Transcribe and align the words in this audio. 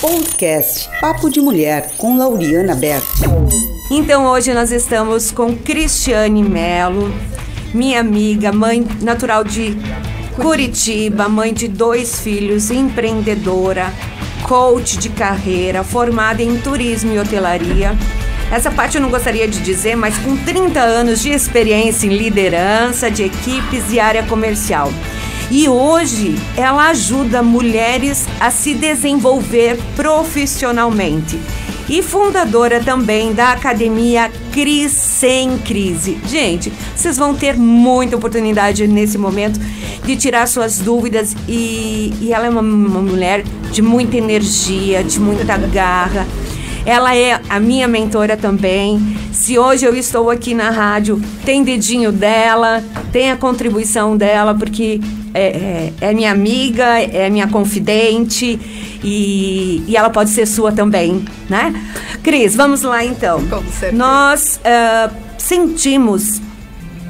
Podcast 0.00 0.88
Papo 0.98 1.28
de 1.28 1.42
Mulher 1.42 1.90
com 1.98 2.16
Lauriana 2.16 2.74
Berto. 2.74 3.06
Então 3.90 4.24
hoje 4.24 4.54
nós 4.54 4.72
estamos 4.72 5.30
com 5.30 5.54
Cristiane 5.54 6.42
Melo, 6.42 7.12
minha 7.74 8.00
amiga, 8.00 8.50
mãe 8.50 8.86
natural 9.02 9.44
de 9.44 9.76
Curitiba, 10.36 11.28
mãe 11.28 11.52
de 11.52 11.68
dois 11.68 12.18
filhos, 12.18 12.70
empreendedora, 12.70 13.92
coach 14.48 14.96
de 14.96 15.10
carreira, 15.10 15.84
formada 15.84 16.42
em 16.42 16.58
turismo 16.58 17.12
e 17.12 17.18
hotelaria. 17.18 17.94
Essa 18.50 18.70
parte 18.70 18.96
eu 18.96 19.02
não 19.02 19.10
gostaria 19.10 19.46
de 19.46 19.60
dizer, 19.60 19.96
mas 19.96 20.16
com 20.16 20.34
30 20.34 20.80
anos 20.80 21.20
de 21.20 21.28
experiência 21.28 22.06
em 22.06 22.16
liderança 22.16 23.10
de 23.10 23.24
equipes 23.24 23.92
e 23.92 24.00
área 24.00 24.22
comercial. 24.22 24.90
E 25.50 25.68
hoje 25.68 26.36
ela 26.56 26.90
ajuda 26.90 27.42
mulheres 27.42 28.24
a 28.38 28.50
se 28.50 28.72
desenvolver 28.72 29.76
profissionalmente. 29.96 31.40
E 31.88 32.02
fundadora 32.02 32.78
também 32.78 33.32
da 33.32 33.50
Academia 33.50 34.30
Cris 34.52 34.92
Sem 34.92 35.58
Crise. 35.58 36.20
Gente, 36.28 36.72
vocês 36.94 37.16
vão 37.16 37.34
ter 37.34 37.56
muita 37.56 38.16
oportunidade 38.16 38.86
nesse 38.86 39.18
momento 39.18 39.58
de 40.04 40.14
tirar 40.14 40.46
suas 40.46 40.78
dúvidas 40.78 41.34
e, 41.48 42.14
e 42.20 42.32
ela 42.32 42.46
é 42.46 42.50
uma, 42.50 42.60
uma 42.60 43.02
mulher 43.02 43.42
de 43.72 43.82
muita 43.82 44.16
energia, 44.16 45.02
de 45.02 45.18
muita 45.18 45.56
garra. 45.56 46.28
Ela 46.84 47.14
é 47.14 47.40
a 47.48 47.60
minha 47.60 47.86
mentora 47.86 48.36
também. 48.36 49.16
Se 49.32 49.58
hoje 49.58 49.84
eu 49.84 49.94
estou 49.94 50.30
aqui 50.30 50.54
na 50.54 50.70
rádio, 50.70 51.20
tem 51.44 51.62
dedinho 51.62 52.10
dela, 52.10 52.82
tem 53.12 53.30
a 53.30 53.36
contribuição 53.36 54.16
dela, 54.16 54.54
porque 54.54 55.00
é, 55.34 55.92
é, 56.00 56.08
é 56.08 56.14
minha 56.14 56.32
amiga, 56.32 57.00
é 57.00 57.28
minha 57.30 57.48
confidente 57.48 58.58
e, 59.02 59.84
e, 59.86 59.96
ela 59.96 60.10
pode 60.10 60.30
ser 60.30 60.46
sua 60.46 60.72
também, 60.72 61.24
né? 61.48 61.72
Cris, 62.22 62.54
vamos 62.56 62.82
lá 62.82 63.04
então. 63.04 63.46
Com 63.46 63.62
certeza. 63.70 63.92
Nós 63.92 64.60
uh, 64.60 65.14
sentimos 65.38 66.40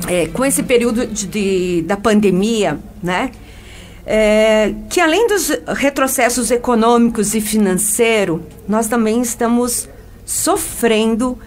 é, 0.07 0.27
com 0.27 0.45
esse 0.45 0.63
período 0.63 1.07
de, 1.07 1.27
de, 1.27 1.83
da 1.83 1.97
pandemia, 1.97 2.79
né? 3.03 3.31
É, 4.13 4.75
que 4.89 4.99
além 5.01 5.29
dos 5.29 5.51
retrocessos 5.69 6.51
econômicos 6.51 7.33
e 7.33 7.41
financeiros, 7.41 8.41
nós 8.67 8.89
também 8.89 9.23
estamos 9.23 9.89
sofrendo 10.27 11.39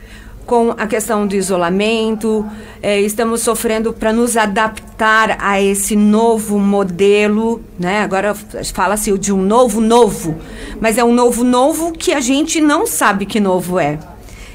com 0.45 0.71
a 0.77 0.87
questão 0.87 1.27
do 1.27 1.35
isolamento, 1.35 2.45
é, 2.81 3.01
estamos 3.01 3.41
sofrendo 3.41 3.91
para 3.91 4.13
nos 4.13 4.37
adaptar 4.37 5.35
a 5.41 5.61
esse 5.61 5.93
novo 5.97 6.57
modelo, 6.57 7.61
né? 7.77 7.99
Agora 7.99 8.33
fala-se 8.73 9.17
de 9.17 9.33
um 9.33 9.41
novo 9.41 9.81
novo, 9.81 10.37
mas 10.79 10.97
é 10.97 11.03
um 11.03 11.13
novo 11.13 11.43
novo 11.43 11.91
que 11.91 12.13
a 12.13 12.21
gente 12.21 12.61
não 12.61 12.87
sabe 12.87 13.25
que 13.25 13.41
novo 13.41 13.77
é. 13.77 13.99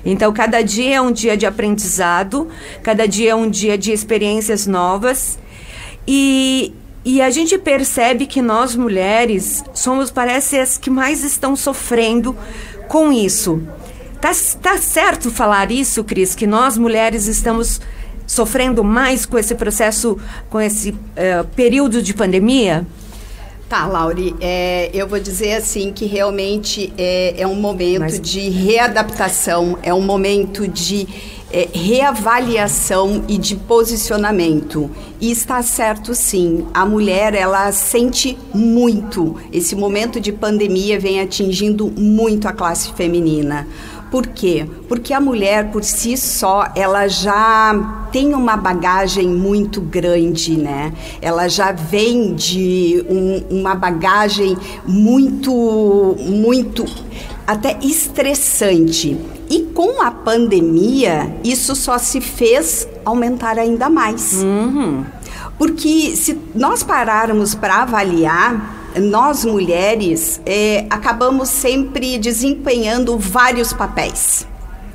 Então, 0.02 0.32
cada 0.32 0.62
dia 0.62 0.96
é 0.96 1.00
um 1.02 1.12
dia 1.12 1.36
de 1.36 1.44
aprendizado, 1.44 2.48
cada 2.82 3.06
dia 3.06 3.32
é 3.32 3.34
um 3.34 3.50
dia 3.50 3.76
de 3.76 3.92
experiências 3.92 4.66
novas. 4.66 5.38
E, 6.06 6.72
e 7.04 7.22
a 7.22 7.30
gente 7.30 7.56
percebe 7.58 8.26
que 8.26 8.42
nós 8.42 8.74
mulheres 8.74 9.64
somos, 9.72 10.10
parece, 10.10 10.58
as 10.58 10.76
que 10.76 10.90
mais 10.90 11.22
estão 11.22 11.56
sofrendo 11.56 12.36
com 12.88 13.12
isso. 13.12 13.62
Tá, 14.20 14.32
tá 14.60 14.78
certo 14.78 15.30
falar 15.30 15.70
isso, 15.70 16.02
Cris, 16.02 16.34
que 16.34 16.46
nós 16.46 16.76
mulheres 16.76 17.26
estamos 17.26 17.80
sofrendo 18.26 18.84
mais 18.84 19.24
com 19.24 19.38
esse 19.38 19.54
processo, 19.54 20.18
com 20.50 20.60
esse 20.60 20.90
uh, 20.90 21.46
período 21.54 22.02
de 22.02 22.12
pandemia? 22.12 22.86
Tá, 23.68 23.86
Lauri, 23.86 24.34
é, 24.40 24.90
eu 24.94 25.06
vou 25.06 25.20
dizer 25.20 25.54
assim 25.54 25.92
que 25.92 26.06
realmente 26.06 26.92
é, 26.96 27.34
é 27.38 27.46
um 27.46 27.54
momento 27.54 28.00
Mas... 28.00 28.20
de 28.20 28.48
readaptação, 28.48 29.78
é 29.82 29.92
um 29.92 30.00
momento 30.00 30.66
de 30.66 31.06
é, 31.50 31.68
reavaliação 31.72 33.24
e 33.28 33.38
de 33.38 33.56
posicionamento. 33.56 34.90
E 35.20 35.30
está 35.30 35.62
certo 35.62 36.14
sim, 36.14 36.66
a 36.72 36.84
mulher 36.84 37.34
ela 37.34 37.70
sente 37.72 38.38
muito. 38.54 39.36
Esse 39.52 39.74
momento 39.74 40.20
de 40.20 40.32
pandemia 40.32 40.98
vem 40.98 41.20
atingindo 41.20 41.90
muito 41.96 42.46
a 42.46 42.52
classe 42.52 42.92
feminina. 42.92 43.66
Por 44.10 44.26
quê? 44.26 44.66
Porque 44.88 45.12
a 45.12 45.20
mulher 45.20 45.70
por 45.70 45.84
si 45.84 46.16
só, 46.16 46.66
ela 46.74 47.08
já 47.08 48.08
tem 48.10 48.34
uma 48.34 48.56
bagagem 48.56 49.28
muito 49.28 49.82
grande, 49.82 50.56
né? 50.56 50.94
Ela 51.20 51.46
já 51.46 51.72
vem 51.72 52.34
de 52.34 53.04
um, 53.08 53.58
uma 53.58 53.74
bagagem 53.74 54.56
muito, 54.86 56.16
muito 56.20 56.86
até 57.46 57.78
estressante. 57.82 59.18
E 59.50 59.62
com 59.74 60.02
a 60.02 60.10
pandemia, 60.10 61.34
isso 61.42 61.74
só 61.74 61.96
se 61.96 62.20
fez 62.20 62.86
aumentar 63.04 63.58
ainda 63.58 63.88
mais. 63.88 64.42
Uhum. 64.42 65.04
Porque 65.56 66.14
se 66.14 66.38
nós 66.54 66.82
pararmos 66.82 67.54
para 67.54 67.82
avaliar, 67.82 68.90
nós 69.00 69.44
mulheres 69.44 70.40
é, 70.44 70.86
acabamos 70.90 71.48
sempre 71.48 72.18
desempenhando 72.18 73.18
vários 73.18 73.72
papéis. 73.72 74.46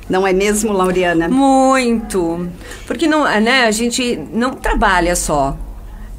Não 0.08 0.26
é 0.26 0.32
mesmo, 0.32 0.72
Lauriana? 0.72 1.28
Muito. 1.28 2.48
Porque 2.86 3.06
não, 3.06 3.24
né, 3.40 3.64
a 3.66 3.70
gente 3.70 4.18
não 4.32 4.52
trabalha 4.52 5.16
só. 5.16 5.56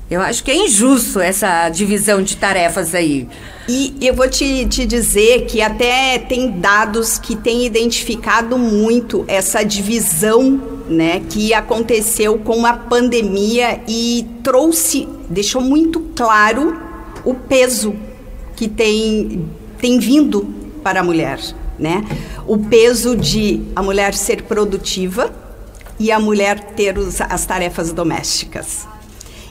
Eu 0.09 0.21
acho 0.21 0.43
que 0.43 0.51
é 0.51 0.55
injusto 0.55 1.19
essa 1.19 1.67
divisão 1.69 2.21
de 2.21 2.37
tarefas 2.37 2.93
aí. 2.93 3.27
E 3.67 3.95
eu 3.99 4.13
vou 4.13 4.29
te, 4.29 4.65
te 4.67 4.85
dizer 4.85 5.47
que 5.47 5.61
até 5.61 6.19
tem 6.19 6.59
dados 6.59 7.17
que 7.17 7.35
têm 7.35 7.65
identificado 7.65 8.55
muito 8.55 9.25
essa 9.27 9.63
divisão 9.63 10.61
né, 10.87 11.23
que 11.27 11.51
aconteceu 11.55 12.37
com 12.37 12.67
a 12.67 12.73
pandemia 12.73 13.81
e 13.87 14.27
trouxe, 14.43 15.07
deixou 15.27 15.61
muito 15.61 15.99
claro 16.15 16.79
o 17.23 17.33
peso 17.33 17.95
que 18.55 18.67
tem, 18.67 19.49
tem 19.79 19.97
vindo 19.97 20.45
para 20.83 20.99
a 20.99 21.03
mulher, 21.03 21.39
né? 21.79 22.05
O 22.45 22.59
peso 22.59 23.15
de 23.15 23.63
a 23.75 23.81
mulher 23.81 24.13
ser 24.13 24.43
produtiva 24.43 25.33
e 25.99 26.11
a 26.11 26.19
mulher 26.19 26.59
ter 26.75 26.95
os, 26.99 27.19
as 27.19 27.45
tarefas 27.47 27.91
domésticas. 27.91 28.87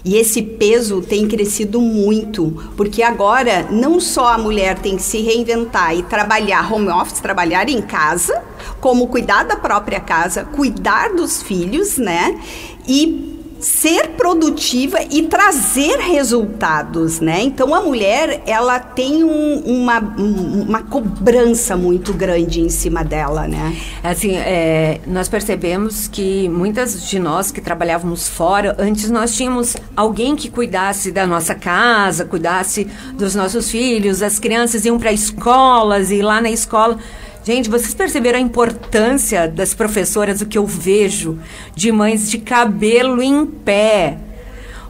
E 0.04 0.16
esse 0.16 0.42
peso 0.42 1.00
tem 1.00 1.26
crescido 1.26 1.81
muito, 1.81 2.72
porque 2.76 3.03
agora 3.03 3.66
não 3.70 3.98
só 3.98 4.34
a 4.34 4.38
mulher 4.38 4.78
tem 4.78 4.97
que 4.97 5.03
se 5.03 5.22
reinventar 5.22 5.97
e 5.97 6.03
trabalhar 6.03 6.70
home 6.70 6.91
office, 6.91 7.20
trabalhar 7.20 7.70
em 7.70 7.81
casa, 7.81 8.42
como 8.81 9.09
cuidar 9.09 9.44
da 9.44 9.56
própria 9.56 10.00
casa, 10.00 10.44
cuidar 10.44 11.15
dos 11.15 11.42
filhos, 11.42 11.97
né? 11.97 12.38
E 12.87 13.34
ser 13.65 14.11
produtiva 14.11 14.99
e 15.11 15.23
trazer 15.23 15.97
resultados, 15.97 17.19
né? 17.19 17.41
Então 17.43 17.75
a 17.75 17.81
mulher 17.81 18.43
ela 18.47 18.79
tem 18.79 19.25
um, 19.25 19.59
uma, 19.65 19.99
uma 19.99 20.83
cobrança 20.83 21.75
muito 21.75 22.13
grande 22.13 22.61
em 22.61 22.69
cima 22.69 23.03
dela, 23.03 23.49
né? 23.49 23.75
Assim, 24.03 24.37
é, 24.37 25.01
nós 25.07 25.31
percebemos 25.31 26.07
que 26.07 26.47
muitas 26.51 27.09
de 27.09 27.19
nós 27.19 27.51
que 27.51 27.63
trabalhávamos 27.63 28.29
fora, 28.29 28.77
antes 28.79 29.11
nós 29.11 29.35
tínhamos 29.35 29.79
alguém 29.97 30.37
que 30.37 30.51
cuidasse 30.51 31.11
da 31.11 31.27
nossa 31.27 31.55
casa, 31.55 32.27
cuidasse 32.27 32.87
dos 33.15 33.35
nossos 33.35 33.71
filhos, 33.71 34.21
as 34.21 34.39
crianças 34.39 34.85
iam 34.85 34.99
para 34.99 35.11
escolas 35.11 36.11
e 36.11 36.21
lá 36.21 36.39
na 36.39 36.51
escola 36.51 36.99
Gente, 37.44 37.69
vocês 37.69 37.93
perceberam 37.93 38.38
a 38.38 38.43
importância 38.43 39.47
das 39.47 39.75
professoras, 39.75 40.41
o 40.41 40.47
que 40.47 40.56
eu 40.56 40.66
vejo 40.66 41.38
de 41.77 41.93
mães 41.93 42.31
de 42.31 42.38
cabelo 42.38 43.22
em 43.22 43.44
pé? 43.44 44.16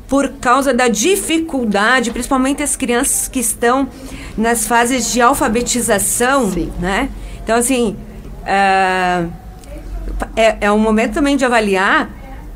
Por 0.06 0.28
causa 0.40 0.72
da 0.72 0.86
dificuldade, 0.86 2.12
principalmente 2.12 2.62
as 2.62 2.76
crianças 2.76 3.26
que 3.26 3.40
estão 3.40 3.88
nas 4.38 4.68
fases 4.68 5.12
de 5.12 5.20
alfabetização, 5.20 6.52
Sim. 6.52 6.72
né? 6.78 7.08
Então, 7.42 7.56
assim, 7.56 7.96
uh, 8.42 9.32
é, 10.36 10.56
é 10.60 10.70
um 10.70 10.78
momento 10.78 11.14
também 11.14 11.36
de 11.36 11.44
avaliar 11.44 12.08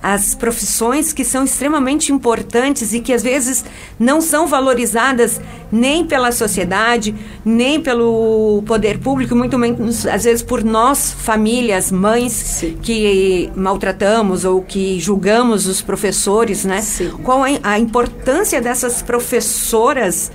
as 0.03 0.35
profissões 0.35 1.13
que 1.13 1.25
são 1.25 1.45
extremamente 1.45 2.13
importantes 2.13 2.93
e 2.93 3.01
que 3.01 3.13
às 3.13 3.23
vezes 3.23 3.65
não 3.99 4.21
são 4.21 4.47
valorizadas 4.47 5.41
nem 5.73 6.05
pela 6.05 6.31
sociedade, 6.31 7.15
nem 7.45 7.81
pelo 7.81 8.63
poder 8.67 8.99
público, 8.99 9.35
muito 9.35 9.59
menos 9.59 10.07
às 10.07 10.25
vezes 10.25 10.43
por 10.43 10.63
nós, 10.63 11.13
famílias, 11.13 11.91
mães 11.91 12.33
Sim. 12.33 12.79
que 12.81 13.51
maltratamos 13.55 14.45
ou 14.45 14.63
que 14.63 15.01
julgamos 15.01 15.67
os 15.67 15.83
professores, 15.83 16.65
né? 16.65 16.81
Sim. 16.81 17.11
Qual 17.23 17.45
é 17.45 17.59
a 17.63 17.79
importância 17.79 18.61
dessas 18.61 19.03
professoras 19.03 20.31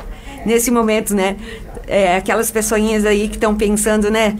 nesse 0.45 0.69
momento, 0.69 1.15
né? 1.15 1.38
É, 1.88 2.15
aquelas 2.15 2.51
pessoinhas 2.51 3.06
aí 3.06 3.27
que 3.27 3.36
estão 3.36 3.56
pensando, 3.56 4.12
né? 4.12 4.38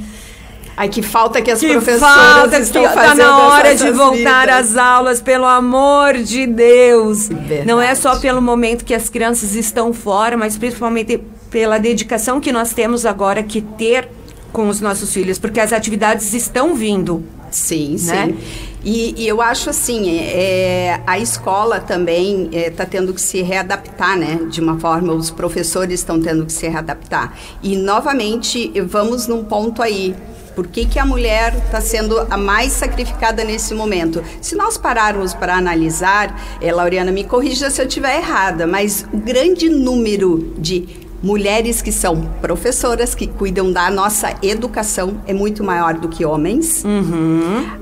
Ai, 0.76 0.90
que 0.90 1.02
falta 1.02 1.42
que 1.42 1.52
as 1.52 1.60
que 1.60 1.72
professoras 1.72 2.16
falta 2.16 2.60
estão 2.60 2.84
que 2.84 2.90
fazendo 2.90 3.18
tá 3.18 3.26
na 3.26 3.48
hora 3.48 3.76
de 3.76 3.92
voltar 3.92 4.42
vidas. 4.48 4.72
às 4.72 4.78
aulas, 4.78 5.22
pelo 5.22 5.46
amor 5.46 6.16
de 6.16 6.48
Deus. 6.48 7.28
Verdade. 7.28 7.68
Não 7.68 7.82
é 7.82 7.94
só 7.94 8.20
pelo 8.20 8.42
momento 8.42 8.84
que 8.84 8.94
as 8.94 9.10
crianças 9.10 9.54
estão 9.56 9.94
fora, 9.94 10.36
mas 10.36 10.58
principalmente 10.58 11.22
pela 11.52 11.78
dedicação 11.78 12.42
que 12.42 12.52
nós 12.52 12.74
temos 12.74 13.06
agora 13.06 13.44
que 13.44 13.62
ter 13.62 14.10
com 14.52 14.68
os 14.68 14.82
nossos 14.82 15.14
filhos, 15.14 15.38
porque 15.38 15.60
as 15.60 15.72
atividades 15.74 16.34
estão 16.34 16.74
vindo. 16.76 17.24
Sim, 17.52 17.98
né? 18.06 18.28
sim. 18.28 18.38
E, 18.84 19.14
e 19.18 19.28
eu 19.28 19.42
acho 19.42 19.70
assim, 19.70 20.20
é, 20.20 21.00
a 21.08 21.18
escola 21.18 21.80
também 21.80 22.50
está 22.52 22.86
tendo 22.86 23.14
que 23.14 23.22
se 23.22 23.42
readaptar, 23.42 24.18
né? 24.18 24.48
De 24.50 24.60
uma 24.60 24.78
forma, 24.78 25.14
os 25.14 25.30
professores 25.30 26.00
estão 26.02 26.20
tendo 26.20 26.46
que 26.46 26.52
se 26.52 26.68
readaptar. 26.68 27.34
E, 27.62 27.78
novamente, 27.78 28.74
vamos 28.82 29.28
num 29.28 29.44
ponto 29.44 29.82
aí. 29.82 30.14
Por 30.56 30.68
que, 30.68 30.86
que 30.86 31.00
a 31.00 31.06
mulher 31.06 31.56
está 31.66 31.82
sendo 31.82 32.20
a 32.30 32.38
mais 32.38 32.74
sacrificada 32.74 33.44
nesse 33.44 33.74
momento? 33.74 34.24
Se 34.42 34.56
nós 34.56 34.78
pararmos 34.78 35.34
para 35.34 35.56
analisar, 35.56 36.40
é, 36.62 36.72
Laureana, 36.72 37.12
me 37.12 37.24
corrija 37.24 37.70
se 37.72 37.82
eu 37.82 37.88
estiver 37.88 38.18
errada, 38.18 38.68
mas 38.68 39.06
o 39.12 39.18
grande 39.18 39.68
número 39.70 40.54
de 40.58 41.02
mulheres 41.24 41.82
que 41.82 41.92
são 41.92 42.22
professoras, 42.42 43.16
que 43.16 43.26
cuidam 43.28 43.72
da 43.72 43.90
nossa 43.90 44.36
educação, 44.44 45.22
é 45.26 45.34
muito 45.34 45.64
maior 45.64 45.94
do 45.96 46.08
que 46.10 46.26
homens. 46.26 46.84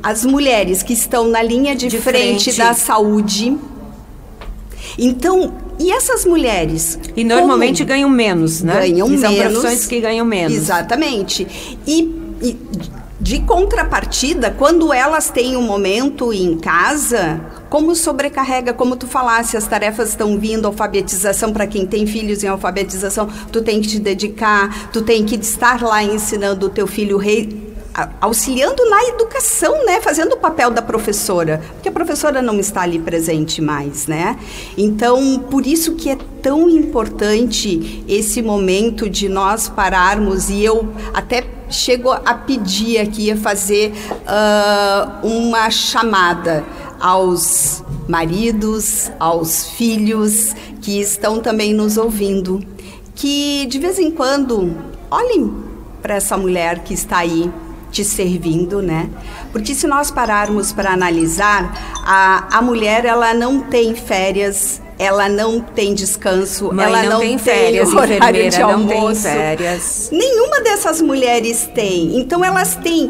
As 0.03 0.23
mulheres 0.23 0.81
que 0.83 0.93
estão 0.93 1.27
na 1.27 1.41
linha 1.41 1.75
de, 1.75 1.87
De 1.87 1.97
frente, 1.97 2.43
frente. 2.45 2.57
da 2.59 2.73
saúde. 2.73 3.57
Então, 4.97 5.53
e 5.79 5.91
essas 5.91 6.25
mulheres? 6.25 6.99
E 7.15 7.23
normalmente 7.23 7.79
como 7.79 7.89
ganham 7.89 8.09
menos, 8.09 8.61
né? 8.61 8.73
ganham 8.73 9.11
E 9.11 9.17
são 9.17 9.31
menos? 9.31 9.51
profissões 9.59 9.87
que 9.87 9.99
ganham 9.99 10.25
menos. 10.25 10.55
Exatamente. 10.55 11.47
E, 11.87 12.20
e 12.41 12.57
de 13.21 13.39
contrapartida, 13.41 14.49
quando 14.49 14.91
elas 14.91 15.29
têm 15.29 15.55
um 15.55 15.61
momento 15.61 16.33
em 16.33 16.57
casa, 16.57 17.39
como 17.69 17.95
sobrecarrega, 17.95 18.73
como 18.73 18.95
tu 18.95 19.05
falasse, 19.05 19.55
as 19.55 19.67
tarefas 19.67 20.09
estão 20.09 20.39
vindo, 20.39 20.65
alfabetização 20.65 21.53
para 21.53 21.67
quem 21.67 21.85
tem 21.85 22.07
filhos 22.07 22.43
em 22.43 22.47
alfabetização, 22.47 23.29
tu 23.51 23.61
tem 23.61 23.79
que 23.79 23.87
te 23.87 23.99
dedicar, 23.99 24.89
tu 24.91 25.03
tem 25.03 25.23
que 25.23 25.35
estar 25.35 25.83
lá 25.83 26.03
ensinando 26.03 26.65
o 26.65 26.69
teu 26.69 26.87
filho 26.87 27.17
rei 27.17 27.71
auxiliando 28.19 28.89
na 28.89 29.03
educação, 29.03 29.85
né, 29.85 29.99
fazendo 29.99 30.33
o 30.33 30.37
papel 30.37 30.71
da 30.71 30.81
professora, 30.81 31.61
porque 31.73 31.89
a 31.89 31.91
professora 31.91 32.41
não 32.41 32.59
está 32.59 32.81
ali 32.81 32.97
presente 32.97 33.61
mais, 33.61 34.07
né? 34.07 34.39
Então, 34.77 35.39
por 35.49 35.67
isso 35.67 35.95
que 35.95 36.09
é 36.09 36.17
tão 36.41 36.69
importante 36.69 38.03
esse 38.07 38.41
momento 38.41 39.09
de 39.09 39.27
nós 39.27 39.67
pararmos 39.67 40.49
e 40.49 40.63
eu 40.63 40.87
até 41.13 41.41
chego 41.71 42.11
a 42.11 42.33
pedir 42.33 42.99
aqui 42.99 43.31
a 43.31 43.37
fazer 43.37 43.93
ah, 44.27 45.19
uma 45.23 45.69
chamada 45.69 46.63
aos 46.99 47.83
maridos, 48.07 49.11
aos 49.19 49.69
filhos 49.71 50.55
que 50.81 50.99
estão 50.99 51.39
também 51.39 51.73
nos 51.73 51.97
ouvindo, 51.97 52.63
que 53.15 53.65
de 53.67 53.79
vez 53.79 53.97
em 53.97 54.11
quando 54.11 54.75
olhem 55.09 55.51
para 56.01 56.15
essa 56.15 56.37
mulher 56.37 56.79
que 56.79 56.93
está 56.93 57.19
aí 57.19 57.51
te 57.91 58.03
servindo, 58.05 58.81
né? 58.81 59.09
Porque 59.51 59.75
se 59.75 59.85
nós 59.85 60.09
pararmos 60.09 60.71
para 60.71 60.91
analisar, 60.91 61.73
a, 62.05 62.57
a 62.57 62.61
mulher 62.61 63.05
ela 63.05 63.33
não 63.33 63.61
tem 63.61 63.93
férias, 63.93 64.81
ela 65.01 65.27
não 65.27 65.59
tem 65.59 65.95
descanso, 65.95 66.71
Mãe 66.71 66.85
ela 66.85 67.01
não, 67.01 67.09
não, 67.13 67.19
tem 67.21 67.35
férias, 67.35 67.91
horário 67.91 68.49
de 68.51 68.59
não 68.59 68.87
tem 68.87 68.97
almoço. 68.99 69.21
férias. 69.23 70.09
Nenhuma 70.11 70.61
dessas 70.61 71.01
mulheres 71.01 71.67
tem. 71.73 72.19
Então 72.19 72.45
elas 72.45 72.75
têm 72.75 73.09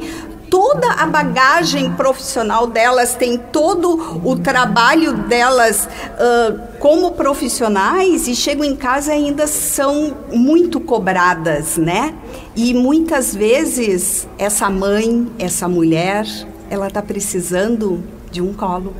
toda 0.50 0.88
a 0.94 1.06
bagagem 1.06 1.92
profissional 1.92 2.66
delas, 2.66 3.14
têm 3.14 3.38
todo 3.38 4.22
o 4.24 4.38
trabalho 4.38 5.14
delas 5.28 5.90
ah, 6.18 6.56
como 6.80 7.12
profissionais 7.12 8.26
e 8.26 8.36
chegam 8.36 8.64
em 8.64 8.76
casa 8.76 9.14
e 9.14 9.26
ainda 9.26 9.46
são 9.46 10.16
muito 10.32 10.80
cobradas, 10.80 11.76
né? 11.76 12.14
E 12.56 12.74
muitas 12.74 13.36
vezes 13.36 14.26
essa 14.38 14.70
mãe, 14.70 15.30
essa 15.38 15.68
mulher, 15.68 16.26
ela 16.70 16.88
está 16.88 17.02
precisando 17.02 18.02
de 18.32 18.42
um 18.42 18.54
colo. 18.54 18.96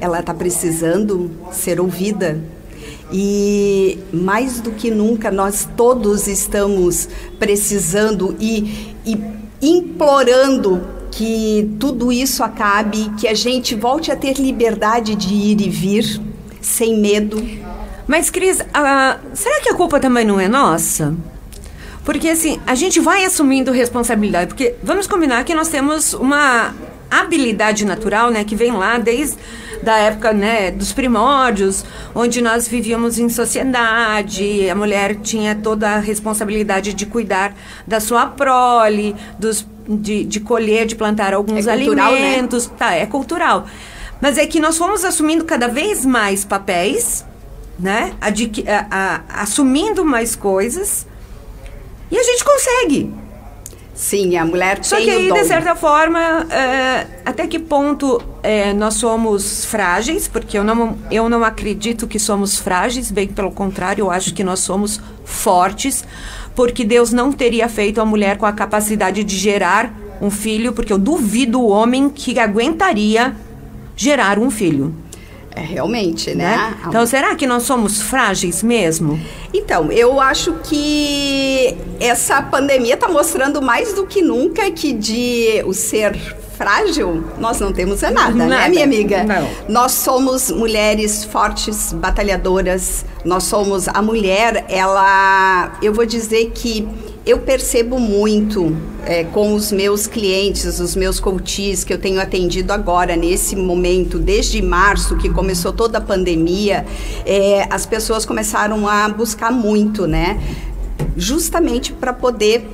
Ela 0.00 0.20
está 0.20 0.32
precisando 0.34 1.30
ser 1.52 1.80
ouvida. 1.80 2.40
E 3.12 3.98
mais 4.12 4.60
do 4.60 4.72
que 4.72 4.90
nunca, 4.90 5.30
nós 5.30 5.66
todos 5.76 6.28
estamos 6.28 7.08
precisando 7.38 8.36
e, 8.38 8.94
e 9.06 9.18
implorando 9.62 10.80
que 11.10 11.74
tudo 11.80 12.12
isso 12.12 12.44
acabe, 12.44 13.10
que 13.18 13.26
a 13.26 13.34
gente 13.34 13.74
volte 13.74 14.12
a 14.12 14.16
ter 14.16 14.38
liberdade 14.38 15.14
de 15.14 15.34
ir 15.34 15.60
e 15.60 15.68
vir, 15.68 16.20
sem 16.60 17.00
medo. 17.00 17.42
Mas, 18.06 18.30
Cris, 18.30 18.58
será 19.34 19.60
que 19.60 19.68
a 19.68 19.74
culpa 19.74 19.98
também 19.98 20.24
não 20.24 20.38
é 20.38 20.48
nossa? 20.48 21.14
Porque, 22.04 22.28
assim, 22.28 22.58
a 22.66 22.74
gente 22.74 23.00
vai 23.00 23.24
assumindo 23.24 23.70
responsabilidade. 23.70 24.48
Porque 24.48 24.74
vamos 24.82 25.06
combinar 25.06 25.44
que 25.44 25.54
nós 25.54 25.68
temos 25.68 26.14
uma 26.14 26.74
habilidade 27.10 27.84
natural, 27.84 28.30
né? 28.30 28.44
Que 28.44 28.54
vem 28.56 28.72
lá 28.72 28.98
desde 28.98 29.36
da 29.82 29.96
época, 29.96 30.32
né? 30.32 30.70
Dos 30.70 30.92
primórdios, 30.92 31.84
onde 32.14 32.40
nós 32.42 32.66
vivíamos 32.68 33.18
em 33.18 33.28
sociedade. 33.28 34.68
A 34.68 34.74
mulher 34.74 35.16
tinha 35.16 35.54
toda 35.54 35.88
a 35.90 35.98
responsabilidade 35.98 36.92
de 36.94 37.06
cuidar 37.06 37.54
da 37.86 38.00
sua 38.00 38.26
prole, 38.26 39.14
dos, 39.38 39.66
de, 39.88 40.24
de 40.24 40.40
colher, 40.40 40.86
de 40.86 40.96
plantar 40.96 41.32
alguns 41.34 41.66
É 41.66 41.76
cultural, 41.76 42.12
né? 42.12 42.18
alimentos. 42.18 42.66
Tá, 42.78 42.94
é 42.94 43.06
cultural. 43.06 43.66
Mas 44.20 44.36
é 44.36 44.46
que 44.46 44.58
nós 44.60 44.76
fomos 44.76 45.04
assumindo 45.04 45.44
cada 45.44 45.68
vez 45.68 46.04
mais 46.04 46.44
papéis, 46.44 47.24
né? 47.78 48.12
A- 48.20 48.86
a- 48.90 49.42
assumindo 49.42 50.04
mais 50.04 50.34
coisas. 50.34 51.06
E 52.10 52.18
a 52.18 52.22
gente 52.22 52.44
consegue. 52.44 53.14
Sim, 53.98 54.36
a 54.36 54.44
mulher 54.44 54.78
Só 54.80 54.94
tem 54.94 55.06
que 55.06 55.10
aí, 55.10 55.32
de 55.32 55.44
certa 55.44 55.74
forma, 55.74 56.46
é, 56.52 57.04
até 57.24 57.48
que 57.48 57.58
ponto 57.58 58.22
é, 58.44 58.72
nós 58.72 58.94
somos 58.94 59.64
frágeis? 59.64 60.28
Porque 60.28 60.56
eu 60.56 60.62
não, 60.62 60.96
eu 61.10 61.28
não 61.28 61.42
acredito 61.42 62.06
que 62.06 62.16
somos 62.16 62.56
frágeis, 62.56 63.10
bem 63.10 63.26
pelo 63.26 63.50
contrário, 63.50 64.02
eu 64.02 64.10
acho 64.10 64.32
que 64.32 64.44
nós 64.44 64.60
somos 64.60 65.00
fortes, 65.24 66.04
porque 66.54 66.84
Deus 66.84 67.12
não 67.12 67.32
teria 67.32 67.68
feito 67.68 68.00
a 68.00 68.04
mulher 68.04 68.38
com 68.38 68.46
a 68.46 68.52
capacidade 68.52 69.24
de 69.24 69.36
gerar 69.36 69.92
um 70.20 70.30
filho, 70.30 70.72
porque 70.72 70.92
eu 70.92 70.98
duvido 70.98 71.60
o 71.60 71.68
homem 71.68 72.08
que 72.08 72.38
aguentaria 72.38 73.34
gerar 73.96 74.38
um 74.38 74.48
filho. 74.48 74.94
É 75.58 75.64
realmente, 75.64 76.34
né? 76.34 76.56
Né? 76.56 76.78
Então, 76.86 77.04
será 77.04 77.34
que 77.34 77.46
nós 77.46 77.64
somos 77.64 78.00
frágeis 78.00 78.62
mesmo? 78.62 79.20
Então, 79.52 79.90
eu 79.90 80.20
acho 80.20 80.52
que 80.64 81.76
essa 81.98 82.40
pandemia 82.40 82.94
está 82.94 83.08
mostrando 83.08 83.60
mais 83.60 83.92
do 83.92 84.06
que 84.06 84.22
nunca 84.22 84.70
que 84.70 84.92
de 84.92 85.62
o 85.66 85.72
ser 85.72 86.16
frágil, 86.56 87.24
nós 87.38 87.60
não 87.60 87.72
temos 87.72 88.02
é 88.02 88.10
nada, 88.10 88.34
né, 88.34 88.46
Nada. 88.46 88.68
minha 88.68 88.82
amiga? 88.82 89.22
Não. 89.22 89.48
Nós 89.68 89.92
somos 89.92 90.50
mulheres 90.50 91.24
fortes, 91.24 91.92
batalhadoras. 91.92 93.04
Nós 93.24 93.44
somos 93.44 93.86
a 93.86 94.02
mulher, 94.02 94.64
ela, 94.68 95.78
eu 95.80 95.94
vou 95.94 96.04
dizer 96.04 96.50
que 96.52 96.86
eu 97.28 97.40
percebo 97.40 98.00
muito 98.00 98.74
é, 99.04 99.22
com 99.22 99.52
os 99.52 99.70
meus 99.70 100.06
clientes, 100.06 100.80
os 100.80 100.96
meus 100.96 101.20
coaches 101.20 101.84
que 101.84 101.92
eu 101.92 101.98
tenho 101.98 102.18
atendido 102.18 102.72
agora, 102.72 103.14
nesse 103.16 103.54
momento, 103.54 104.18
desde 104.18 104.62
março, 104.62 105.14
que 105.18 105.28
começou 105.28 105.70
toda 105.70 105.98
a 105.98 106.00
pandemia, 106.00 106.86
é, 107.26 107.68
as 107.68 107.84
pessoas 107.84 108.24
começaram 108.24 108.88
a 108.88 109.06
buscar 109.10 109.52
muito, 109.52 110.06
né? 110.06 110.40
Justamente 111.18 111.92
para 111.92 112.14
poder 112.14 112.66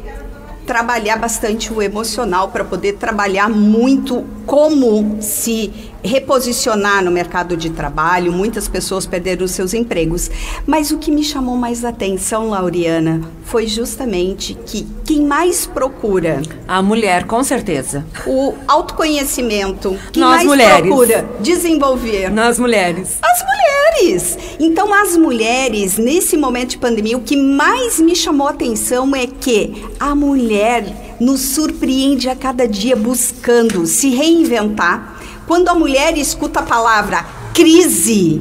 trabalhar 0.64 1.16
bastante 1.16 1.72
o 1.72 1.82
emocional, 1.82 2.52
para 2.52 2.64
poder 2.64 2.92
trabalhar 2.92 3.50
muito 3.50 4.24
como 4.46 5.18
se 5.20 5.92
reposicionar 6.04 7.02
no 7.02 7.10
mercado 7.10 7.56
de 7.56 7.70
trabalho. 7.70 8.32
Muitas 8.32 8.68
pessoas 8.68 9.06
perderam 9.06 9.48
seus 9.48 9.72
empregos. 9.74 10.30
Mas 10.66 10.90
o 10.90 10.98
que 10.98 11.10
me 11.10 11.24
chamou 11.24 11.56
mais 11.56 11.84
atenção, 11.84 12.50
Lauriana, 12.50 13.20
foi 13.44 13.66
justamente 13.66 14.54
que 14.66 14.86
quem 15.04 15.24
mais 15.24 15.66
procura 15.66 16.42
A 16.68 16.82
mulher, 16.82 17.24
com 17.24 17.42
certeza. 17.42 18.04
o 18.26 18.54
autoconhecimento, 18.68 19.96
quem 20.12 20.22
Nós, 20.22 20.36
mais 20.36 20.46
mulheres. 20.46 20.86
procura 20.86 21.28
desenvolver 21.40 22.30
Nós 22.30 22.58
mulheres. 22.58 23.18
as 23.22 23.42
mulheres. 23.42 24.38
Então, 24.58 24.92
as 24.92 25.16
mulheres, 25.16 25.96
nesse 25.98 26.36
momento 26.36 26.70
de 26.70 26.78
pandemia, 26.78 27.16
o 27.16 27.20
que 27.22 27.36
mais 27.36 28.00
me 28.00 28.14
chamou 28.16 28.48
a 28.48 28.50
atenção 28.50 29.14
é 29.14 29.26
que 29.26 29.84
a 30.00 30.14
mulher 30.14 31.16
nos 31.20 31.40
surpreende 31.40 32.28
a 32.28 32.34
cada 32.34 32.66
dia 32.66 32.96
buscando 32.96 33.86
se 33.86 34.10
reinventar. 34.10 35.13
Quando 35.46 35.68
a 35.68 35.74
mulher 35.74 36.16
escuta 36.16 36.60
a 36.60 36.62
palavra 36.62 37.24
crise, 37.52 38.40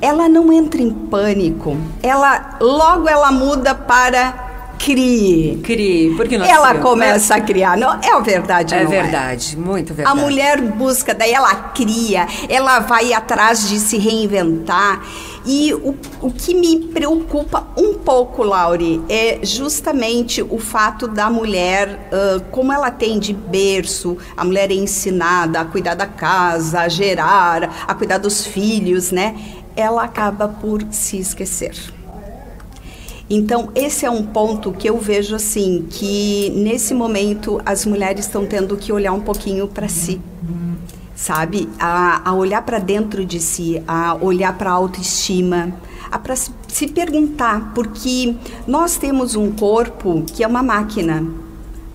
ela 0.00 0.28
não 0.28 0.52
entra 0.52 0.80
em 0.80 0.90
pânico. 0.90 1.76
Ela 2.02 2.56
logo 2.60 3.08
ela 3.08 3.32
muda 3.32 3.74
para 3.74 4.45
crie. 4.78 5.58
Crie, 5.62 6.14
porque 6.16 6.38
nós 6.38 6.48
ela 6.48 6.68
criamos. 6.68 6.90
começa 6.90 7.34
a 7.34 7.40
criar. 7.40 7.76
Não, 7.76 7.98
é 8.00 8.10
a 8.10 8.20
verdade, 8.20 8.74
É 8.74 8.82
não 8.82 8.90
verdade, 8.90 9.56
muito 9.56 9.92
A 9.92 9.96
verdade. 9.96 10.18
mulher 10.20 10.60
busca, 10.60 11.14
daí 11.14 11.32
ela 11.32 11.54
cria, 11.54 12.26
ela 12.48 12.80
vai 12.80 13.12
atrás 13.12 13.68
de 13.68 13.78
se 13.78 13.98
reinventar. 13.98 15.02
E 15.48 15.72
o, 15.74 15.94
o 16.22 16.32
que 16.32 16.54
me 16.54 16.88
preocupa 16.88 17.68
um 17.76 17.94
pouco, 17.94 18.42
Laure, 18.42 19.00
é 19.08 19.38
justamente 19.44 20.42
o 20.42 20.58
fato 20.58 21.06
da 21.06 21.30
mulher, 21.30 22.08
ah, 22.12 22.40
como 22.50 22.72
ela 22.72 22.90
tem 22.90 23.18
de 23.20 23.32
berço, 23.32 24.16
a 24.36 24.44
mulher 24.44 24.70
é 24.72 24.74
ensinada 24.74 25.60
a 25.60 25.64
cuidar 25.64 25.94
da 25.94 26.06
casa, 26.06 26.80
a 26.80 26.88
gerar, 26.88 27.84
a 27.86 27.94
cuidar 27.94 28.18
dos 28.18 28.44
filhos, 28.44 29.12
né? 29.12 29.36
Ela 29.76 30.02
acaba 30.04 30.48
por 30.48 30.82
se 30.90 31.18
esquecer. 31.18 31.74
Então, 33.28 33.70
esse 33.74 34.06
é 34.06 34.10
um 34.10 34.22
ponto 34.22 34.72
que 34.72 34.88
eu 34.88 34.98
vejo 34.98 35.34
assim, 35.34 35.86
que 35.90 36.50
nesse 36.50 36.94
momento 36.94 37.60
as 37.66 37.84
mulheres 37.84 38.26
estão 38.26 38.46
tendo 38.46 38.76
que 38.76 38.92
olhar 38.92 39.12
um 39.12 39.20
pouquinho 39.20 39.66
para 39.66 39.88
si. 39.88 40.20
Sabe? 41.14 41.68
A, 41.78 42.28
a 42.28 42.34
olhar 42.34 42.62
para 42.62 42.78
dentro 42.78 43.24
de 43.24 43.40
si, 43.40 43.82
a 43.88 44.14
olhar 44.20 44.56
para 44.56 44.70
a 44.70 44.74
autoestima, 44.74 45.74
a 46.10 46.20
se 46.68 46.86
perguntar, 46.88 47.72
porque 47.74 48.36
nós 48.66 48.96
temos 48.96 49.34
um 49.34 49.50
corpo 49.50 50.22
que 50.26 50.44
é 50.44 50.46
uma 50.46 50.62
máquina, 50.62 51.26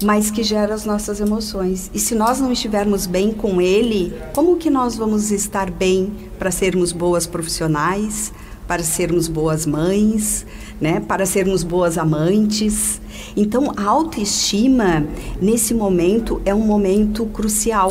mas 0.03 0.31
que 0.31 0.43
gera 0.43 0.73
as 0.73 0.85
nossas 0.85 1.19
emoções. 1.21 1.89
E 1.93 1.99
se 1.99 2.15
nós 2.15 2.39
não 2.39 2.51
estivermos 2.51 3.05
bem 3.05 3.31
com 3.31 3.61
ele, 3.61 4.13
como 4.33 4.57
que 4.57 4.69
nós 4.69 4.95
vamos 4.95 5.31
estar 5.31 5.69
bem 5.69 6.11
para 6.39 6.51
sermos 6.51 6.91
boas 6.91 7.27
profissionais, 7.27 8.33
para 8.67 8.83
sermos 8.83 9.27
boas 9.27 9.65
mães, 9.65 10.45
né? 10.81 10.99
Para 11.07 11.27
sermos 11.27 11.63
boas 11.63 11.97
amantes. 11.97 12.99
Então, 13.37 13.71
a 13.77 13.83
autoestima 13.83 15.05
nesse 15.39 15.73
momento 15.75 16.41
é 16.43 16.53
um 16.53 16.65
momento 16.65 17.25
crucial. 17.27 17.89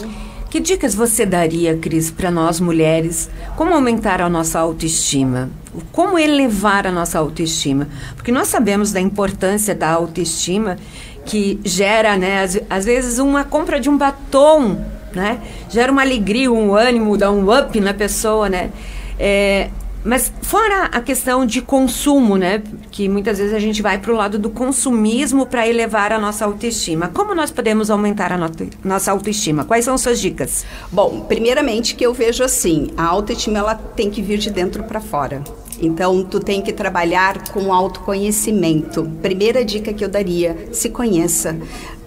Que 0.51 0.59
dicas 0.59 0.97
você 0.97 1.25
daria, 1.25 1.77
Cris, 1.77 2.11
para 2.11 2.29
nós 2.29 2.59
mulheres? 2.59 3.31
Como 3.57 3.73
aumentar 3.73 4.21
a 4.21 4.29
nossa 4.29 4.59
autoestima? 4.59 5.49
Como 5.93 6.19
elevar 6.19 6.89
a 6.89 6.91
nossa 6.91 7.21
autoestima? 7.21 7.87
Porque 8.17 8.33
nós 8.33 8.49
sabemos 8.49 8.91
da 8.91 9.01
importância 9.01 9.73
da 9.77 9.89
autoestima 9.91 10.77
que 11.25 11.61
gera, 11.65 12.17
né, 12.17 12.43
às, 12.43 12.59
às 12.69 12.85
vezes 12.85 13.21
uma 13.21 13.45
compra 13.45 13.79
de 13.79 13.89
um 13.89 13.97
batom, 13.97 14.85
né, 15.15 15.41
gera 15.69 15.93
uma 15.93 16.03
alegria, 16.03 16.51
um 16.51 16.75
ânimo, 16.75 17.17
dá 17.17 17.31
um 17.31 17.57
up 17.57 17.79
na 17.79 17.95
pessoa, 17.95 18.49
né? 18.49 18.71
É, 19.17 19.71
mas 20.05 20.33
fora 20.43 20.85
a 20.87 21.01
questão 21.01 21.45
de 21.45 21.61
consumo, 21.61 22.37
né? 22.37 22.63
Que 22.91 23.09
muitas 23.09 23.39
vezes 23.39 23.53
a 23.53 23.59
gente 23.59 23.83
vai 23.83 23.99
para 23.99 24.13
o 24.13 24.17
lado 24.17 24.39
do 24.39 24.51
consumismo 24.51 25.47
para 25.47 25.69
elevar 25.69 26.13
a 26.13 26.19
nossa 26.19 26.45
autoestima. 26.45 27.09
Como 27.09 27.35
nós 27.35 27.51
podemos 27.51 27.91
aumentar 27.91 28.33
a 28.33 28.51
nossa 28.85 29.13
autoestima? 29.13 29.65
Quais 29.65 29.85
são 29.85 29.99
suas 29.99 30.21
dicas? 30.21 30.65
Bom, 30.91 31.21
primeiramente 31.29 31.95
que 31.95 32.05
eu 32.05 32.15
vejo 32.15 32.43
assim, 32.43 32.91
a 32.97 33.05
autoestima 33.05 33.59
ela 33.59 33.75
tem 33.75 34.11
que 34.11 34.23
vir 34.23 34.39
de 34.39 34.51
dentro 34.51 34.85
para 34.85 35.01
fora. 35.01 35.43
Então, 35.83 36.23
tu 36.23 36.39
tem 36.39 36.61
que 36.61 36.75
trabalhar 36.75 37.51
com 37.53 37.73
autoconhecimento. 37.73 39.11
Primeira 39.23 39.65
dica 39.65 39.95
que 39.95 40.05
eu 40.05 40.09
daria, 40.11 40.69
se 40.73 40.91
conheça. 40.91 41.57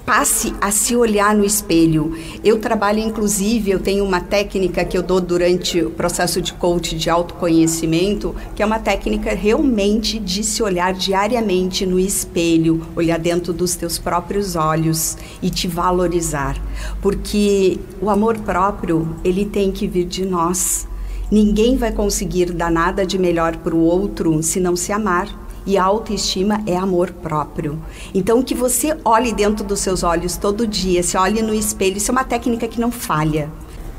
Passe 0.06 0.54
a 0.60 0.70
se 0.70 0.98
olhar 0.98 1.34
no 1.34 1.46
espelho. 1.46 2.14
Eu 2.44 2.60
trabalho, 2.60 3.00
inclusive, 3.00 3.72
eu 3.72 3.80
tenho 3.80 4.04
uma 4.04 4.20
técnica 4.20 4.84
que 4.84 4.98
eu 4.98 5.02
dou 5.02 5.22
durante 5.22 5.82
o 5.82 5.92
processo 5.92 6.42
de 6.42 6.52
coach 6.52 6.94
de 6.94 7.10
autoconhecimento, 7.10 8.36
que 8.54 8.62
é 8.62 8.66
uma 8.66 8.80
técnica 8.80 9.34
realmente 9.34 10.20
de 10.20 10.44
se 10.44 10.62
olhar 10.62 10.94
diariamente 10.94 11.86
no 11.86 11.98
espelho, 11.98 12.86
olhar 12.98 13.18
dentro 13.18 13.54
dos 13.54 13.78
teus 13.78 13.98
próprios 13.98 14.58
olhos 14.58 15.18
e 15.42 15.50
te 15.50 15.70
valorizar. 15.70 16.62
Porque 17.02 17.80
o 18.02 18.10
amor 18.10 18.38
próprio, 18.40 19.16
ele 19.24 19.46
tem 19.46 19.72
que 19.72 19.88
vir 19.88 20.04
de 20.04 20.26
nós. 20.26 20.86
Ninguém 21.32 21.78
vai 21.78 21.94
conseguir 21.94 22.52
dar 22.52 22.70
nada 22.70 23.06
de 23.06 23.18
melhor 23.18 23.56
para 23.56 23.74
o 23.74 23.80
outro 23.80 24.44
se 24.44 24.60
não 24.60 24.76
se 24.76 24.92
amar. 24.92 25.43
E 25.66 25.78
autoestima 25.78 26.62
é 26.68 26.76
amor 26.76 27.12
próprio. 27.12 27.82
Então, 28.14 28.44
que 28.44 28.54
você 28.54 28.98
olhe 29.06 29.32
dentro 29.32 29.64
dos 29.64 29.80
seus 29.80 30.04
olhos 30.04 30.36
todo 30.36 30.68
dia, 30.68 31.02
se 31.04 31.18
olhe 31.18 31.42
no 31.42 31.54
espelho, 31.54 31.98
isso 31.98 32.12
é 32.12 32.14
uma 32.14 32.24
técnica 32.24 32.68
que 32.68 32.82
não 32.82 32.92
falha. 32.92 33.50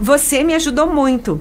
Você 0.01 0.45
me 0.45 0.55
ajudou 0.55 0.87
muito. 0.87 1.41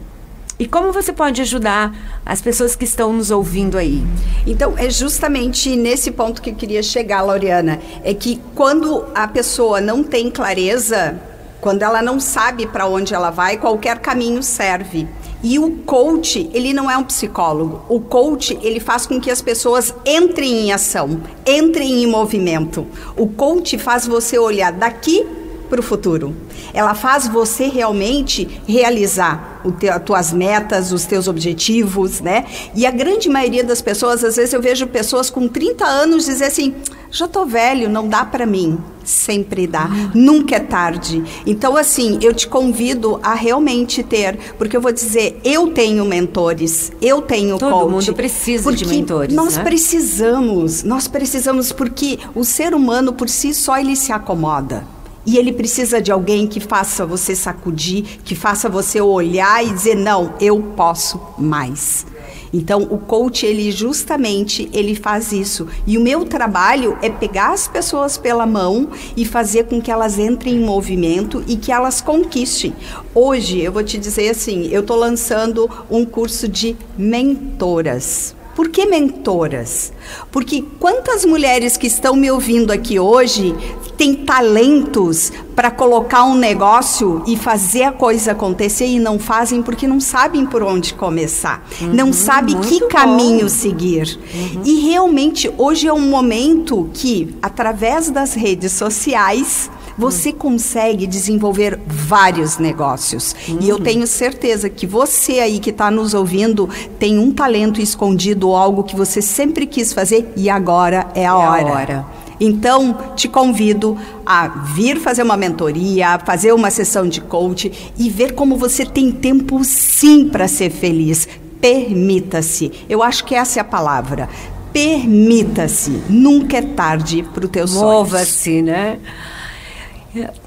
E 0.59 0.67
como 0.67 0.93
você 0.93 1.11
pode 1.11 1.41
ajudar 1.41 2.21
as 2.25 2.39
pessoas 2.41 2.75
que 2.75 2.85
estão 2.85 3.11
nos 3.11 3.31
ouvindo 3.31 3.77
aí? 3.77 4.01
Então, 4.45 4.75
é 4.77 4.89
justamente 4.89 5.75
nesse 5.75 6.11
ponto 6.11 6.41
que 6.41 6.51
eu 6.51 6.55
queria 6.55 6.83
chegar, 6.83 7.21
Laureana. 7.21 7.79
É 8.03 8.13
que 8.13 8.39
quando 8.53 9.03
a 9.13 9.27
pessoa 9.27 9.81
não 9.81 10.03
tem 10.03 10.29
clareza, 10.29 11.19
quando 11.59 11.81
ela 11.81 12.01
não 12.01 12.19
sabe 12.19 12.67
para 12.67 12.85
onde 12.85 13.13
ela 13.13 13.29
vai, 13.29 13.57
qualquer 13.57 13.99
caminho 13.99 14.43
serve. 14.43 15.07
E 15.43 15.59
o 15.59 15.71
coach, 15.71 16.49
ele 16.53 16.71
não 16.71 16.89
é 16.89 16.97
um 16.97 17.03
psicólogo. 17.03 17.81
O 17.89 17.99
coach, 17.99 18.57
ele 18.61 18.79
faz 18.79 19.05
com 19.05 19.19
que 19.19 19.29
as 19.29 19.41
pessoas 19.41 19.93
entrem 20.05 20.67
em 20.67 20.71
ação, 20.71 21.21
entrem 21.45 22.01
em 22.01 22.07
movimento. 22.07 22.87
O 23.17 23.27
coach 23.27 23.77
faz 23.77 24.07
você 24.07 24.39
olhar 24.39 24.71
daqui 24.71 25.27
para 25.69 25.81
o 25.81 25.83
futuro. 25.83 26.33
Ela 26.73 26.95
faz 26.95 27.27
você 27.27 27.67
realmente 27.67 28.61
realizar 28.65 29.52
te, 29.71 29.89
as 29.89 30.01
tuas 30.03 30.33
metas, 30.33 30.91
os 30.91 31.05
teus 31.05 31.27
objetivos, 31.27 32.21
né? 32.21 32.45
E 32.75 32.85
a 32.85 32.91
grande 32.91 33.29
maioria 33.29 33.63
das 33.63 33.81
pessoas, 33.81 34.23
às 34.23 34.35
vezes 34.35 34.53
eu 34.53 34.61
vejo 34.61 34.87
pessoas 34.87 35.29
com 35.29 35.47
30 35.47 35.85
anos 35.85 36.25
dizer 36.25 36.45
assim: 36.45 36.75
já 37.11 37.27
tô 37.27 37.45
velho, 37.45 37.89
não 37.89 38.07
dá 38.07 38.25
para 38.25 38.45
mim. 38.45 38.77
Sempre 39.05 39.67
dá, 39.67 39.89
nunca 40.13 40.55
é 40.55 40.59
tarde. 40.61 41.21
Então, 41.45 41.75
assim, 41.75 42.17
eu 42.21 42.33
te 42.33 42.47
convido 42.47 43.19
a 43.21 43.33
realmente 43.33 44.01
ter, 44.01 44.37
porque 44.57 44.77
eu 44.77 44.81
vou 44.81 44.93
dizer, 44.93 45.41
eu 45.43 45.67
tenho 45.67 46.05
mentores, 46.05 46.89
eu 47.01 47.21
tenho 47.21 47.57
Todo 47.57 47.69
coach. 47.71 47.91
mundo 47.91 48.13
precisa 48.13 48.71
de 48.71 48.85
mentores, 48.85 49.35
Nós 49.35 49.57
né? 49.57 49.63
precisamos, 49.63 50.83
nós 50.83 51.07
precisamos, 51.07 51.73
porque 51.73 52.17
o 52.33 52.45
ser 52.45 52.73
humano 52.73 53.11
por 53.11 53.27
si 53.27 53.53
só 53.53 53.77
ele 53.77 53.95
se 53.97 54.13
acomoda. 54.13 54.85
E 55.25 55.37
ele 55.37 55.53
precisa 55.53 56.01
de 56.01 56.11
alguém 56.11 56.47
que 56.47 56.59
faça 56.59 57.05
você 57.05 57.35
sacudir, 57.35 58.19
que 58.23 58.35
faça 58.35 58.67
você 58.67 58.99
olhar 58.99 59.65
e 59.65 59.71
dizer 59.71 59.95
não, 59.95 60.33
eu 60.39 60.61
posso 60.75 61.19
mais. 61.37 62.05
Então 62.53 62.83
o 62.83 62.99
coach 62.99 63.45
ele 63.45 63.71
justamente 63.71 64.69
ele 64.71 64.93
faz 64.93 65.31
isso. 65.31 65.67
E 65.87 65.97
o 65.97 66.01
meu 66.01 66.23
trabalho 66.23 66.97
é 67.01 67.09
pegar 67.09 67.51
as 67.51 67.67
pessoas 67.67 68.17
pela 68.17 68.45
mão 68.45 68.89
e 69.17 69.25
fazer 69.25 69.65
com 69.65 69.81
que 69.81 69.91
elas 69.91 70.19
entrem 70.19 70.55
em 70.55 70.63
movimento 70.63 71.43
e 71.47 71.57
que 71.57 71.71
elas 71.71 71.99
conquistem. 71.99 72.75
Hoje 73.15 73.59
eu 73.59 73.71
vou 73.71 73.83
te 73.83 73.97
dizer 73.97 74.29
assim, 74.29 74.67
eu 74.67 74.81
estou 74.81 74.97
lançando 74.97 75.69
um 75.89 76.05
curso 76.05 76.47
de 76.47 76.75
mentoras. 76.95 78.35
Por 78.55 78.69
que 78.69 78.85
mentoras? 78.85 79.91
Porque 80.31 80.63
quantas 80.79 81.25
mulheres 81.25 81.75
que 81.75 81.87
estão 81.87 82.15
me 82.15 82.29
ouvindo 82.29 82.71
aqui 82.71 82.99
hoje 82.99 83.55
têm 83.97 84.13
talentos 84.15 85.31
para 85.55 85.71
colocar 85.71 86.23
um 86.25 86.35
negócio 86.35 87.23
e 87.27 87.37
fazer 87.37 87.83
a 87.83 87.91
coisa 87.91 88.31
acontecer 88.31 88.85
e 88.85 88.99
não 88.99 89.19
fazem 89.19 89.61
porque 89.61 89.87
não 89.87 89.99
sabem 89.99 90.45
por 90.45 90.63
onde 90.63 90.93
começar, 90.93 91.67
não 91.81 92.11
sabem 92.11 92.59
que 92.59 92.79
muito 92.79 92.87
caminho 92.87 93.43
bom. 93.43 93.49
seguir. 93.49 94.19
E 94.63 94.81
realmente 94.81 95.51
hoje 95.57 95.87
é 95.87 95.93
um 95.93 96.01
momento 96.01 96.89
que, 96.93 97.35
através 97.41 98.09
das 98.09 98.33
redes 98.33 98.71
sociais, 98.71 99.69
você 99.97 100.31
consegue 100.31 101.05
desenvolver 101.05 101.79
vários 101.85 102.57
negócios. 102.57 103.35
E 103.59 103.69
eu 103.69 103.79
tenho 103.79 104.07
certeza 104.07 104.69
que 104.69 104.85
você 104.87 105.39
aí 105.39 105.59
que 105.59 105.69
está 105.69 105.91
nos 105.91 106.13
ouvindo 106.13 106.69
tem 106.99 107.19
um 107.19 107.31
talento 107.31 107.81
escondido 107.81 108.53
algo 108.53 108.83
que 108.83 108.95
você 108.95 109.21
sempre 109.21 109.65
quis 109.65 109.93
fazer 109.93 110.31
e 110.35 110.49
agora 110.49 111.07
é 111.15 111.25
a 111.25 111.31
a 111.31 111.37
hora. 111.37 111.65
hora. 111.65 112.05
Então, 112.39 112.97
te 113.15 113.27
convido 113.27 113.97
a 114.25 114.47
vir 114.47 114.99
fazer 114.99 115.23
uma 115.23 115.37
mentoria, 115.37 116.09
a 116.09 116.19
fazer 116.19 116.51
uma 116.53 116.69
sessão 116.69 117.07
de 117.07 117.21
coach 117.21 117.71
e 117.97 118.09
ver 118.09 118.33
como 118.33 118.57
você 118.57 118.85
tem 118.85 119.11
tempo 119.11 119.63
sim 119.63 120.27
para 120.27 120.47
ser 120.47 120.69
feliz. 120.69 121.27
Permita-se. 121.61 122.71
Eu 122.89 123.01
acho 123.01 123.23
que 123.23 123.35
essa 123.35 123.59
é 123.59 123.61
a 123.61 123.63
palavra. 123.63 124.27
Permita-se. 124.73 126.03
Nunca 126.09 126.57
é 126.57 126.61
tarde 126.61 127.23
para 127.33 127.45
o 127.45 127.47
teu 127.47 127.67
sonho. 127.67 127.85
Mova-se, 127.85 128.61
né? 128.61 128.99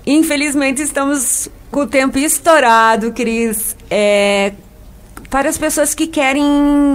Infelizmente 0.06 0.82
estamos 0.82 1.49
com 1.70 1.80
o 1.80 1.87
tempo 1.87 2.18
estourado, 2.18 3.12
Cris. 3.12 3.76
É, 3.90 4.52
para 5.30 5.49
as 5.49 5.56
pessoas 5.58 5.92
que 5.94 6.06
querem 6.06 6.44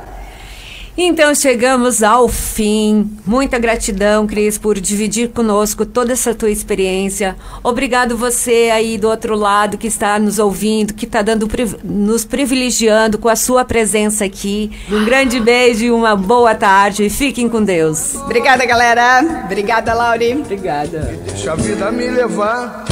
Então 0.96 1.34
chegamos 1.34 2.04
ao 2.04 2.28
fim. 2.28 3.10
Muita 3.26 3.58
gratidão, 3.58 4.26
Cris, 4.28 4.56
por 4.56 4.78
dividir 4.78 5.30
conosco 5.30 5.84
toda 5.84 6.12
essa 6.12 6.32
tua 6.32 6.50
experiência. 6.50 7.36
Obrigado 7.64 8.16
você 8.16 8.70
aí 8.72 8.96
do 8.96 9.08
outro 9.08 9.34
lado 9.34 9.76
que 9.76 9.88
está 9.88 10.18
nos 10.20 10.38
ouvindo, 10.38 10.94
que 10.94 11.04
está 11.04 11.20
dando 11.20 11.48
nos 11.82 12.24
privilegiando 12.24 13.18
com 13.18 13.28
a 13.28 13.34
sua 13.34 13.64
presença 13.64 14.24
aqui. 14.24 14.70
Um 14.88 15.04
grande 15.04 15.40
beijo 15.40 15.84
e 15.84 15.90
uma 15.90 16.14
boa 16.14 16.54
tarde. 16.54 17.10
Fiquem 17.10 17.48
com 17.48 17.62
Deus. 17.62 18.14
Obrigada, 18.14 18.64
galera. 18.64 19.42
Obrigada, 19.44 19.94
Lauri. 19.94 20.34
Obrigada. 20.34 21.18
Deixa 21.26 21.52
a 21.52 21.56
vida 21.56 21.90
me 21.90 22.08
levar. 22.08 22.84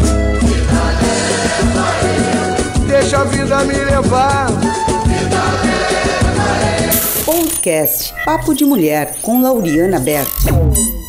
Deixa 2.88 3.18
a 3.18 3.24
vida 3.24 3.64
me 3.64 3.74
levar. 3.74 4.48
Podcast 7.24 8.12
Papo 8.24 8.52
de 8.52 8.64
Mulher 8.64 9.16
com 9.22 9.40
Lauriana 9.40 10.00
Berto. 10.00 11.01